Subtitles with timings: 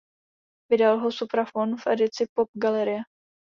[0.73, 3.05] Vydal ho Supraphon v edici Pop galerie.